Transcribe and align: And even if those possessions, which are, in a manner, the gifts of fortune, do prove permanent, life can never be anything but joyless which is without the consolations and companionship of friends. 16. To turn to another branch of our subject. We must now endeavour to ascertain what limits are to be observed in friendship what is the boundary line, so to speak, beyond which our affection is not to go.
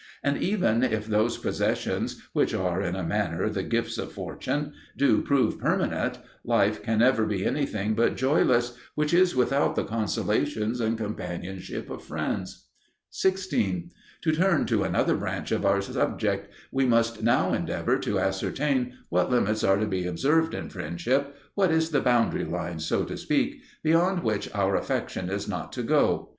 And 0.23 0.39
even 0.39 0.81
if 0.81 1.05
those 1.05 1.37
possessions, 1.37 2.27
which 2.33 2.55
are, 2.55 2.81
in 2.81 2.95
a 2.95 3.03
manner, 3.03 3.49
the 3.51 3.61
gifts 3.61 3.99
of 3.99 4.11
fortune, 4.11 4.73
do 4.97 5.21
prove 5.21 5.59
permanent, 5.59 6.17
life 6.43 6.81
can 6.81 6.97
never 6.97 7.23
be 7.27 7.45
anything 7.45 7.93
but 7.93 8.15
joyless 8.17 8.75
which 8.95 9.13
is 9.13 9.35
without 9.35 9.75
the 9.75 9.83
consolations 9.83 10.79
and 10.81 10.97
companionship 10.97 11.91
of 11.91 12.03
friends. 12.03 12.65
16. 13.11 13.91
To 14.23 14.31
turn 14.31 14.65
to 14.65 14.83
another 14.83 15.15
branch 15.15 15.51
of 15.51 15.67
our 15.67 15.83
subject. 15.83 16.51
We 16.71 16.87
must 16.87 17.21
now 17.21 17.53
endeavour 17.53 17.99
to 17.99 18.17
ascertain 18.19 18.97
what 19.09 19.29
limits 19.29 19.63
are 19.63 19.77
to 19.77 19.85
be 19.85 20.07
observed 20.07 20.55
in 20.55 20.69
friendship 20.71 21.35
what 21.53 21.69
is 21.69 21.91
the 21.91 22.01
boundary 22.01 22.45
line, 22.45 22.79
so 22.79 23.03
to 23.05 23.15
speak, 23.15 23.61
beyond 23.83 24.23
which 24.23 24.49
our 24.55 24.75
affection 24.75 25.29
is 25.29 25.47
not 25.47 25.71
to 25.73 25.83
go. 25.83 26.29